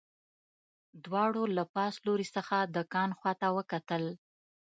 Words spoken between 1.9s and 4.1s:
لوري څخه د کان خواته وکتل